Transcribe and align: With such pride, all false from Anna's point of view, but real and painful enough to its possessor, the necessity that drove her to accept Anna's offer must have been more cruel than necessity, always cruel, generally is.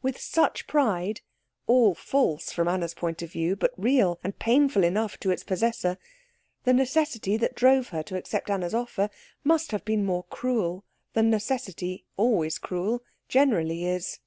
With 0.00 0.16
such 0.20 0.68
pride, 0.68 1.22
all 1.66 1.96
false 1.96 2.52
from 2.52 2.68
Anna's 2.68 2.94
point 2.94 3.20
of 3.20 3.32
view, 3.32 3.56
but 3.56 3.74
real 3.76 4.20
and 4.22 4.38
painful 4.38 4.84
enough 4.84 5.18
to 5.18 5.32
its 5.32 5.42
possessor, 5.42 5.98
the 6.62 6.72
necessity 6.72 7.36
that 7.38 7.56
drove 7.56 7.88
her 7.88 8.04
to 8.04 8.16
accept 8.16 8.48
Anna's 8.48 8.74
offer 8.74 9.10
must 9.42 9.72
have 9.72 9.84
been 9.84 10.04
more 10.04 10.22
cruel 10.30 10.84
than 11.14 11.30
necessity, 11.30 12.04
always 12.16 12.58
cruel, 12.60 13.02
generally 13.28 13.84
is. 13.84 14.20